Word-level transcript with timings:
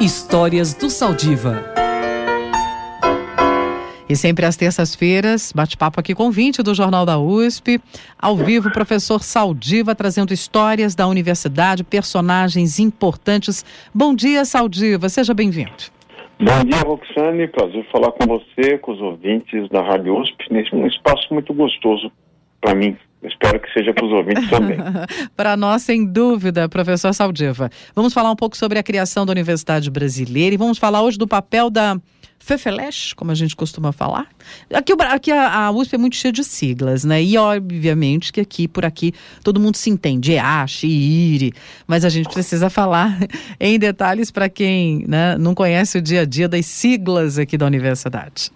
Histórias 0.00 0.74
do 0.74 0.88
Saldiva. 0.88 1.60
E 4.08 4.14
sempre 4.14 4.46
às 4.46 4.56
terças-feiras, 4.56 5.52
bate-papo 5.52 5.98
aqui 5.98 6.14
com 6.14 6.30
20 6.30 6.62
do 6.62 6.72
Jornal 6.72 7.04
da 7.04 7.18
USP. 7.18 7.80
Ao 8.16 8.36
vivo, 8.36 8.70
professor 8.70 9.24
Saldiva 9.24 9.96
trazendo 9.96 10.32
histórias 10.32 10.94
da 10.94 11.08
universidade, 11.08 11.82
personagens 11.82 12.78
importantes. 12.78 13.64
Bom 13.92 14.14
dia, 14.14 14.44
Saldiva, 14.44 15.08
seja 15.08 15.34
bem-vindo. 15.34 15.72
Bom 16.38 16.64
dia, 16.64 16.80
Roxane. 16.86 17.48
Prazer 17.48 17.84
falar 17.90 18.12
com 18.12 18.26
você, 18.26 18.78
com 18.78 18.92
os 18.92 19.00
ouvintes 19.00 19.68
da 19.68 19.82
Rádio 19.82 20.16
USP, 20.16 20.44
nesse 20.52 20.72
um 20.76 20.86
espaço 20.86 21.26
muito 21.34 21.52
gostoso 21.52 22.12
para 22.60 22.72
mim. 22.72 22.96
Espero 23.22 23.60
que 23.60 23.72
seja 23.72 23.92
para 23.92 24.06
os 24.06 24.12
ouvintes 24.12 24.48
também. 24.48 24.78
para 25.36 25.56
nós, 25.56 25.82
sem 25.82 26.04
dúvida, 26.04 26.68
professor 26.68 27.12
Saldiva. 27.12 27.68
Vamos 27.94 28.14
falar 28.14 28.30
um 28.30 28.36
pouco 28.36 28.56
sobre 28.56 28.78
a 28.78 28.82
criação 28.82 29.26
da 29.26 29.32
Universidade 29.32 29.90
Brasileira 29.90 30.54
e 30.54 30.58
vamos 30.58 30.78
falar 30.78 31.02
hoje 31.02 31.18
do 31.18 31.26
papel 31.26 31.68
da 31.68 32.00
FEFELESH, 32.38 33.14
como 33.14 33.30
a 33.30 33.34
gente 33.34 33.56
costuma 33.56 33.92
falar. 33.92 34.28
Aqui, 34.72 34.92
aqui 34.92 35.32
a, 35.32 35.66
a, 35.66 35.70
USP 35.70 35.96
é 35.96 35.98
muito 35.98 36.16
cheia 36.16 36.32
de 36.32 36.44
siglas, 36.44 37.04
né? 37.04 37.22
E 37.22 37.36
obviamente 37.36 38.32
que 38.32 38.40
aqui, 38.40 38.68
por 38.68 38.84
aqui, 38.84 39.12
todo 39.42 39.60
mundo 39.60 39.76
se 39.76 39.90
entende, 39.90 40.32
EASH, 40.32 40.84
IRI, 40.84 41.52
mas 41.86 42.04
a 42.04 42.08
gente 42.08 42.28
precisa 42.28 42.70
falar 42.70 43.18
em 43.58 43.78
detalhes 43.78 44.30
para 44.30 44.48
quem 44.48 45.04
né, 45.08 45.36
não 45.36 45.54
conhece 45.54 45.98
o 45.98 46.02
dia 46.02 46.22
a 46.22 46.24
dia 46.24 46.48
das 46.48 46.66
siglas 46.66 47.38
aqui 47.38 47.58
da 47.58 47.66
universidade. 47.66 48.50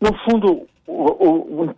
No 0.00 0.12
fundo, 0.24 0.66
o, 0.86 0.92
o, 0.92 1.64
o, 1.64 1.74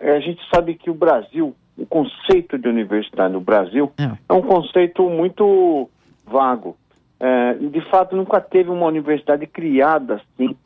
a 0.00 0.20
gente 0.20 0.40
sabe 0.52 0.74
que 0.74 0.90
o 0.90 0.94
Brasil, 0.94 1.54
o 1.76 1.86
conceito 1.86 2.58
de 2.58 2.68
universidade 2.68 3.32
no 3.32 3.40
Brasil, 3.40 3.92
é, 3.98 4.10
é 4.28 4.32
um 4.32 4.42
conceito 4.42 5.08
muito 5.08 5.88
vago. 6.24 6.76
É, 7.18 7.54
de 7.54 7.80
fato, 7.90 8.14
nunca 8.16 8.40
teve 8.40 8.70
uma 8.70 8.86
universidade 8.86 9.46
criada 9.46 10.16
assim, 10.16 10.56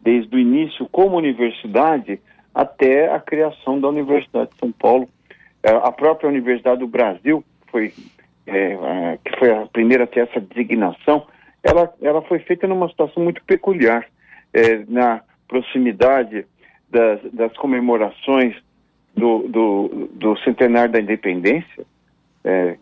desde 0.00 0.34
o 0.34 0.38
início, 0.38 0.88
como 0.90 1.16
universidade, 1.16 2.20
até 2.54 3.12
a 3.12 3.20
criação 3.20 3.80
da 3.80 3.88
Universidade 3.88 4.50
de 4.50 4.56
São 4.58 4.72
Paulo. 4.72 5.08
É, 5.62 5.70
a 5.70 5.92
própria 5.92 6.28
Universidade 6.28 6.80
do 6.80 6.86
Brasil, 6.86 7.44
foi, 7.70 7.92
é, 8.46 9.18
que 9.24 9.38
foi 9.38 9.52
a 9.52 9.66
primeira 9.66 10.04
a 10.04 10.06
ter 10.06 10.20
essa 10.28 10.40
designação, 10.40 11.26
ela, 11.62 11.92
ela 12.00 12.22
foi 12.22 12.38
feita 12.40 12.66
numa 12.66 12.88
situação 12.88 13.22
muito 13.22 13.44
peculiar, 13.44 14.06
é, 14.52 14.84
na 14.88 15.20
proximidade 15.46 16.46
das, 16.90 17.20
das 17.32 17.56
comemorações 17.56 18.56
do, 19.16 19.48
do, 19.48 20.08
do, 20.12 20.38
centenário 20.38 20.92
da 20.92 21.00
independência, 21.00 21.84
é, 22.44 22.76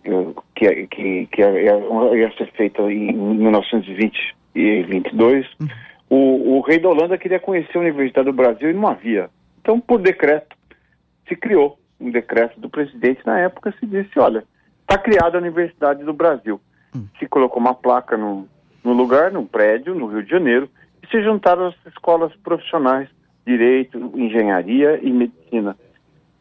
que, 0.55 0.87
que, 0.87 1.27
que 1.27 1.41
ia 1.41 2.33
ser 2.36 2.51
feita 2.53 2.83
em 2.83 3.12
1920 3.12 4.36
e 4.55 4.83
22, 4.83 5.47
uhum. 5.61 5.69
o, 6.09 6.56
o 6.56 6.61
rei 6.61 6.79
da 6.79 6.89
Holanda 6.89 7.19
queria 7.19 7.41
conhecer 7.41 7.77
a 7.77 7.81
Universidade 7.81 8.27
do 8.27 8.33
Brasil 8.33 8.70
e 8.70 8.75
não 8.75 8.89
havia. 8.89 9.31
Então, 9.61 9.81
por 9.81 10.01
decreto, 10.01 10.56
se 11.27 11.36
criou 11.36 11.79
um 12.01 12.11
decreto 12.11 12.59
do 12.61 12.70
presidente 12.70 13.20
na 13.27 13.39
época, 13.41 13.75
se 13.79 13.86
disse, 13.86 14.19
olha, 14.19 14.45
está 14.83 14.97
criada 14.97 15.36
a 15.36 15.41
Universidade 15.41 16.05
do 16.05 16.12
Brasil. 16.12 16.61
Uhum. 16.95 17.06
Se 17.19 17.27
colocou 17.27 17.61
uma 17.61 17.75
placa 17.75 18.17
no, 18.17 18.48
no 18.84 18.92
lugar, 18.92 19.33
num 19.33 19.45
prédio, 19.45 19.95
no 19.95 20.06
Rio 20.06 20.23
de 20.23 20.31
Janeiro, 20.31 20.70
e 21.03 21.06
se 21.09 21.23
juntaram 21.23 21.67
as 21.67 21.75
escolas 21.86 22.34
profissionais 22.36 23.09
direito, 23.49 24.13
engenharia 24.15 25.01
e 25.03 25.11
medicina. 25.11 25.75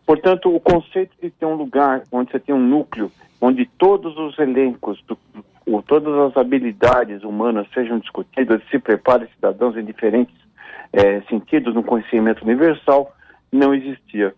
Portanto, 0.06 0.54
o 0.54 0.60
conceito 0.60 1.12
de 1.22 1.30
ter 1.30 1.46
um 1.46 1.56
lugar 1.56 2.04
onde 2.12 2.32
você 2.32 2.40
tem 2.40 2.54
um 2.54 2.60
núcleo, 2.60 3.10
onde 3.40 3.66
todos 3.78 4.18
os 4.18 4.38
elencos, 4.38 5.02
do, 5.08 5.18
ou 5.66 5.82
todas 5.82 6.14
as 6.30 6.38
habilidades 6.38 7.24
humanas 7.24 7.68
sejam 7.74 8.00
discutidas, 8.00 8.62
se 8.70 8.78
preparem 8.78 9.28
cidadãos 9.36 9.78
em 9.78 9.86
diferentes 9.86 10.36
é, 10.92 11.22
sentidos 11.22 11.74
no 11.74 11.84
conhecimento 11.84 12.44
universal, 12.44 13.14
não 13.52 13.74
existia. 13.74 14.34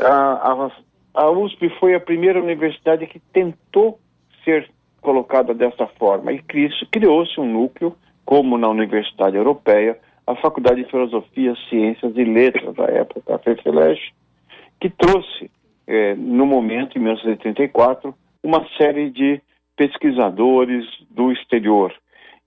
A, 0.00 0.52
a, 0.52 0.70
a 1.14 1.30
USP 1.30 1.68
foi 1.78 1.94
a 1.94 2.00
primeira 2.00 2.42
universidade 2.42 3.06
que 3.06 3.20
tentou 3.32 4.00
ser 4.44 4.68
colocada 5.00 5.54
dessa 5.54 5.86
forma 5.98 6.32
e 6.32 6.42
criou-se 6.90 7.40
um 7.40 7.52
núcleo, 7.52 7.94
como 8.24 8.56
na 8.56 8.68
Universidade 8.68 9.36
Europeia, 9.36 9.98
a 10.26 10.34
Faculdade 10.36 10.82
de 10.82 10.90
Filosofia, 10.90 11.54
Ciências 11.68 12.16
e 12.16 12.24
Letras 12.24 12.74
da 12.74 12.84
época, 12.84 13.34
a 13.34 13.38
FEFELESH, 13.38 14.12
que 14.80 14.90
trouxe, 14.90 15.50
é, 15.86 16.14
no 16.14 16.46
momento, 16.46 16.96
em 16.96 17.00
1934, 17.00 18.14
uma 18.42 18.66
série 18.76 19.10
de 19.10 19.40
pesquisadores 19.76 20.84
do 21.10 21.32
exterior. 21.32 21.92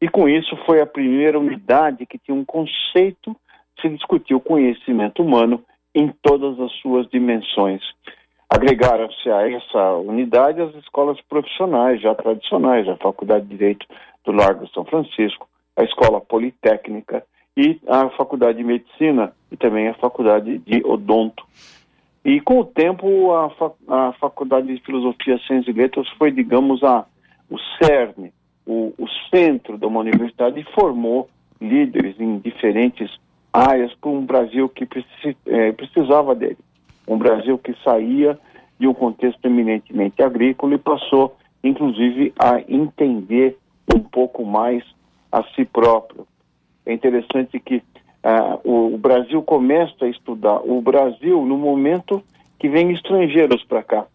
E 0.01 0.07
com 0.07 0.27
isso 0.27 0.55
foi 0.65 0.81
a 0.81 0.85
primeira 0.85 1.39
unidade 1.39 2.05
que 2.05 2.17
tinha 2.17 2.35
um 2.35 2.45
conceito, 2.45 3.35
se 3.81 3.89
discutiu 3.89 4.37
o 4.37 4.41
conhecimento 4.41 5.21
humano 5.23 5.63
em 5.93 6.13
todas 6.21 6.59
as 6.59 6.71
suas 6.81 7.07
dimensões. 7.09 7.81
Agregaram-se 8.49 9.29
a 9.29 9.49
essa 9.49 9.93
unidade 9.95 10.61
as 10.61 10.75
escolas 10.75 11.19
profissionais 11.21 12.01
já 12.01 12.13
tradicionais, 12.13 12.87
a 12.87 12.95
Faculdade 12.97 13.45
de 13.45 13.57
Direito 13.57 13.85
do 14.23 14.31
Largo 14.31 14.67
São 14.69 14.85
Francisco, 14.85 15.47
a 15.75 15.83
Escola 15.83 16.21
Politécnica 16.21 17.25
e 17.57 17.79
a 17.87 18.09
Faculdade 18.09 18.57
de 18.57 18.63
Medicina 18.63 19.33
e 19.51 19.57
também 19.57 19.87
a 19.87 19.93
Faculdade 19.93 20.57
de 20.59 20.81
Odonto. 20.85 21.45
E 22.23 22.41
com 22.41 22.59
o 22.59 22.65
tempo, 22.65 23.31
a, 23.33 23.51
a 23.87 24.13
Faculdade 24.13 24.67
de 24.67 24.81
Filosofia, 24.81 25.39
Ciências 25.45 25.75
e 25.75 25.79
Letras 25.79 26.09
foi, 26.17 26.31
digamos, 26.31 26.83
a, 26.83 27.05
o 27.49 27.57
cerne, 27.81 28.33
o, 28.65 28.93
o 28.97 29.07
centro 29.29 29.77
de 29.77 29.85
uma 29.85 29.99
universidade 29.99 30.59
e 30.59 30.73
formou 30.73 31.29
líderes 31.61 32.19
em 32.19 32.39
diferentes 32.39 33.11
áreas 33.53 33.93
para 33.93 34.09
um 34.09 34.25
Brasil 34.25 34.67
que 34.67 34.85
precis, 34.85 35.35
é, 35.45 35.71
precisava 35.71 36.35
dele. 36.35 36.57
Um 37.07 37.17
Brasil 37.17 37.57
que 37.57 37.73
saía 37.83 38.37
de 38.79 38.87
um 38.87 38.93
contexto 38.93 39.45
eminentemente 39.45 40.21
agrícola 40.21 40.75
e 40.75 40.79
passou, 40.79 41.37
inclusive, 41.63 42.33
a 42.37 42.59
entender 42.67 43.57
um 43.93 43.99
pouco 43.99 44.43
mais 44.43 44.83
a 45.31 45.43
si 45.55 45.63
próprio, 45.63 46.27
é 46.85 46.93
interessante 46.93 47.59
que 47.59 47.77
uh, 48.23 48.93
o, 48.93 48.97
Brasil 48.97 49.41
começa 49.41 50.05
a 50.05 50.09
estudar 50.09 50.59
o 50.63 50.81
Brasil 50.81 51.45
no 51.45 51.57
momento 51.57 52.23
que 52.59 52.69
vem 52.69 52.91
estrangeiros 52.91 53.63
para 53.63 53.83
cá. 53.83 54.05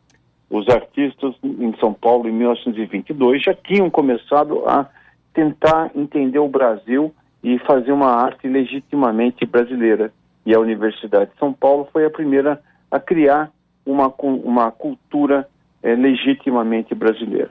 Os 0.48 0.68
artistas 0.68 1.34
em 1.44 1.74
São 1.78 1.92
Paulo, 1.92 2.28
em 2.28 2.32
1922, 2.32 3.42
já 3.42 3.54
tinham 3.54 3.88
começado 3.88 4.64
a 4.66 4.88
tentar 5.32 5.90
entender 5.94 6.38
o 6.38 6.48
Brasil 6.48 7.14
e 7.42 7.58
fazer 7.60 7.92
uma 7.92 8.10
arte 8.10 8.48
legitimamente 8.48 9.46
brasileira. 9.46 10.12
E 10.44 10.54
a 10.54 10.60
Universidade 10.60 11.30
de 11.30 11.38
São 11.38 11.52
Paulo 11.52 11.88
foi 11.92 12.04
a 12.04 12.10
primeira 12.10 12.60
a 12.90 12.98
criar 12.98 13.50
uma, 13.86 14.12
uma 14.22 14.70
cultura 14.72 15.48
é, 15.82 15.94
legitimamente 15.94 16.94
brasileira. 16.94 17.50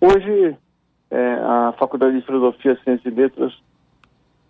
Hoje, 0.00 0.56
é, 1.10 1.34
a 1.42 1.74
Faculdade 1.78 2.20
de 2.20 2.24
Filosofia, 2.24 2.78
Ciências 2.84 3.12
e 3.12 3.16
Letras 3.16 3.52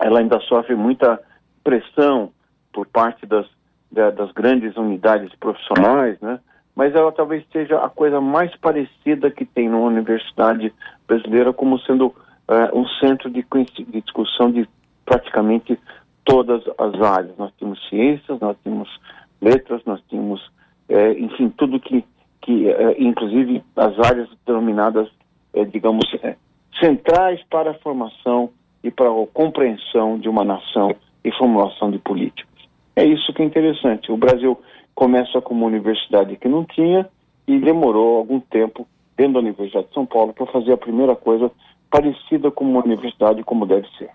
ela 0.00 0.20
ainda 0.20 0.40
sofre 0.40 0.74
muita 0.74 1.20
pressão 1.64 2.30
por 2.72 2.86
parte 2.86 3.26
das, 3.26 3.46
das 3.90 4.32
grandes 4.32 4.76
unidades 4.76 5.34
profissionais, 5.36 6.18
né? 6.20 6.38
mas 6.78 6.94
ela 6.94 7.10
talvez 7.10 7.44
seja 7.52 7.76
a 7.84 7.88
coisa 7.88 8.20
mais 8.20 8.54
parecida 8.56 9.32
que 9.32 9.44
tem 9.44 9.68
numa 9.68 9.88
universidade 9.88 10.72
brasileira 11.08 11.52
como 11.52 11.76
sendo 11.80 12.06
uh, 12.06 12.78
um 12.78 12.86
centro 13.00 13.28
de, 13.28 13.44
de, 13.74 14.00
discussão 14.00 14.52
de 14.52 14.68
praticamente 15.04 15.76
todas 16.24 16.62
as 16.78 17.02
áreas. 17.02 17.36
Nós 17.36 17.52
temos 17.58 17.84
ciências, 17.88 18.38
nós 18.38 18.56
temos 18.62 18.88
letras, 19.40 19.82
nós 19.84 20.00
temos, 20.08 20.40
uh, 20.88 21.18
enfim, 21.18 21.48
tudo 21.50 21.80
que, 21.80 22.04
que 22.42 22.68
uh, 22.68 22.94
inclusive 22.96 23.60
as 23.74 23.98
áreas 23.98 24.28
denominadas, 24.46 25.08
digamos, 25.72 26.04
centrais 26.78 27.42
para 27.50 27.72
a 27.72 27.74
formação 27.74 28.50
e 28.82 28.90
para 28.90 29.08
a 29.08 29.26
compreensão 29.32 30.18
de 30.18 30.28
uma 30.28 30.44
nação 30.44 30.94
e 31.24 31.32
formulação 31.32 31.90
de 31.90 31.98
políticas. 31.98 32.48
É 32.94 33.04
isso 33.04 33.32
que 33.32 33.42
é 33.42 33.44
interessante. 33.44 34.10
O 34.10 34.16
Brasil 34.16 34.58
começa 34.94 35.40
com 35.40 35.54
uma 35.54 35.66
universidade 35.66 36.36
que 36.36 36.48
não 36.48 36.64
tinha 36.64 37.08
e 37.46 37.58
demorou 37.58 38.16
algum 38.16 38.40
tempo 38.40 38.86
dentro 39.16 39.34
da 39.34 39.38
Universidade 39.40 39.88
de 39.88 39.94
São 39.94 40.06
Paulo 40.06 40.32
para 40.32 40.46
fazer 40.46 40.72
a 40.72 40.76
primeira 40.76 41.14
coisa 41.14 41.50
parecida 41.90 42.50
com 42.50 42.64
uma 42.64 42.84
universidade 42.84 43.42
como 43.42 43.66
deve 43.66 43.86
ser. 43.96 44.10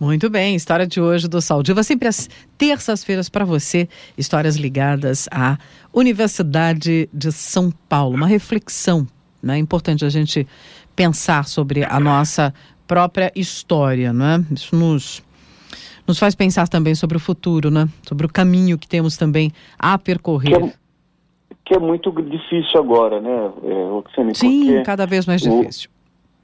Muito 0.00 0.30
bem, 0.30 0.54
história 0.54 0.86
de 0.86 1.00
hoje 1.00 1.28
do 1.28 1.40
Saldiva, 1.40 1.82
sempre 1.82 2.08
às 2.08 2.28
terças-feiras 2.56 3.28
para 3.28 3.44
você, 3.44 3.88
histórias 4.16 4.56
ligadas 4.56 5.28
à 5.30 5.58
Universidade 5.92 7.08
de 7.12 7.32
São 7.32 7.70
Paulo, 7.88 8.14
uma 8.14 8.26
reflexão, 8.26 9.06
né? 9.42 9.56
É 9.56 9.58
importante 9.58 10.04
a 10.04 10.08
gente 10.08 10.46
pensar 10.94 11.44
sobre 11.44 11.84
a 11.84 12.00
nossa 12.00 12.52
própria 12.86 13.30
história, 13.34 14.12
não 14.12 14.26
é? 14.26 14.44
Isso 14.52 14.74
nos 14.74 15.22
nos 16.06 16.18
faz 16.18 16.34
pensar 16.34 16.66
também 16.68 16.94
sobre 16.94 17.18
o 17.18 17.20
futuro, 17.20 17.70
né? 17.70 17.86
Sobre 18.02 18.24
o 18.24 18.28
caminho 18.32 18.78
que 18.78 18.88
temos 18.88 19.18
também 19.18 19.52
a 19.78 19.98
percorrer. 19.98 20.58
Que 20.58 20.64
é, 20.64 20.72
que 21.66 21.74
é 21.74 21.78
muito 21.78 22.10
difícil 22.22 22.80
agora, 22.80 23.20
né, 23.20 23.50
Roxane? 23.90 24.34
Sim, 24.34 24.82
cada 24.84 25.06
vez 25.06 25.26
mais 25.26 25.42
difícil. 25.42 25.90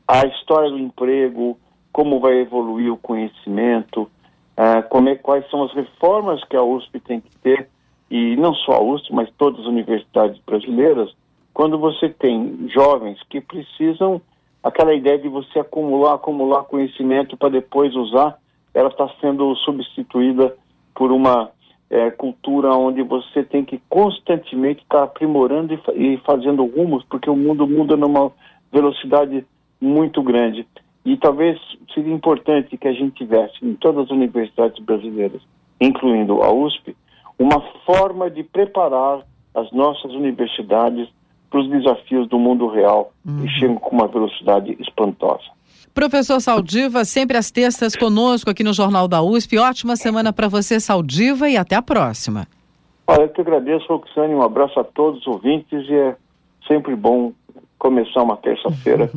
O, 0.06 0.12
a 0.12 0.26
história 0.26 0.68
do 0.68 0.78
emprego, 0.78 1.58
como 1.90 2.20
vai 2.20 2.40
evoluir 2.40 2.92
o 2.92 2.98
conhecimento, 2.98 4.10
é, 4.54 4.82
como 4.82 5.08
é, 5.08 5.16
quais 5.16 5.48
são 5.50 5.64
as 5.64 5.72
reformas 5.72 6.44
que 6.44 6.56
a 6.56 6.62
USP 6.62 7.00
tem 7.00 7.20
que 7.20 7.34
ter, 7.38 7.68
e 8.10 8.36
não 8.36 8.54
só 8.54 8.72
a 8.72 8.82
USP, 8.82 9.14
mas 9.14 9.30
todas 9.38 9.60
as 9.60 9.66
universidades 9.66 10.38
brasileiras, 10.46 11.10
quando 11.54 11.78
você 11.78 12.08
tem 12.08 12.68
jovens 12.68 13.22
que 13.30 13.40
precisam, 13.40 14.20
aquela 14.60 14.92
ideia 14.92 15.16
de 15.16 15.28
você 15.28 15.60
acumular, 15.60 16.14
acumular 16.14 16.64
conhecimento 16.64 17.36
para 17.36 17.48
depois 17.48 17.94
usar, 17.94 18.36
ela 18.74 18.88
está 18.88 19.08
sendo 19.20 19.54
substituída 19.56 20.54
por 20.92 21.12
uma 21.12 21.50
é, 21.88 22.10
cultura 22.10 22.74
onde 22.74 23.02
você 23.02 23.44
tem 23.44 23.64
que 23.64 23.80
constantemente 23.88 24.82
estar 24.82 24.98
tá 24.98 25.04
aprimorando 25.04 25.72
e, 25.72 26.14
e 26.14 26.16
fazendo 26.26 26.64
rumos, 26.64 27.04
porque 27.04 27.30
o 27.30 27.36
mundo 27.36 27.68
muda 27.68 27.96
numa 27.96 28.32
velocidade 28.72 29.46
muito 29.80 30.22
grande. 30.22 30.66
E 31.04 31.16
talvez 31.16 31.60
seria 31.94 32.12
importante 32.12 32.76
que 32.76 32.88
a 32.88 32.92
gente 32.92 33.14
tivesse 33.14 33.54
em 33.62 33.74
todas 33.74 34.06
as 34.06 34.10
universidades 34.10 34.82
brasileiras, 34.84 35.40
incluindo 35.80 36.42
a 36.42 36.52
USP, 36.52 36.96
uma 37.38 37.60
forma 37.86 38.28
de 38.28 38.42
preparar 38.42 39.20
as 39.54 39.70
nossas 39.70 40.10
universidades 40.12 41.08
para 41.50 41.60
os 41.60 41.70
desafios 41.70 42.28
do 42.28 42.38
mundo 42.38 42.68
real 42.68 43.12
uhum. 43.26 43.42
que 43.42 43.48
chegam 43.48 43.76
com 43.76 43.96
uma 43.96 44.08
velocidade 44.08 44.76
espantosa. 44.80 45.44
Professor 45.94 46.40
Saldiva, 46.40 47.04
sempre 47.04 47.36
às 47.36 47.52
terças 47.52 47.94
conosco 47.94 48.50
aqui 48.50 48.64
no 48.64 48.72
Jornal 48.72 49.06
da 49.06 49.22
USP. 49.22 49.58
Ótima 49.58 49.94
semana 49.94 50.32
para 50.32 50.48
você, 50.48 50.80
Saldiva, 50.80 51.48
e 51.48 51.56
até 51.56 51.76
a 51.76 51.82
próxima. 51.82 52.48
Olha, 53.06 53.22
eu 53.22 53.28
que 53.28 53.40
agradeço, 53.40 53.86
Roxane. 53.86 54.34
Um 54.34 54.42
abraço 54.42 54.80
a 54.80 54.84
todos 54.84 55.20
os 55.20 55.26
ouvintes 55.26 55.88
e 55.88 55.94
é 55.94 56.16
sempre 56.66 56.96
bom 56.96 57.32
começar 57.78 58.22
uma 58.22 58.36
terça-feira 58.36 59.10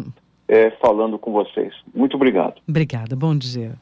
é, 0.47 0.69
falando 0.79 1.17
com 1.17 1.31
vocês. 1.31 1.73
Muito 1.95 2.15
obrigado. 2.15 2.61
Obrigada, 2.67 3.15
bom 3.15 3.35
dia. 3.35 3.75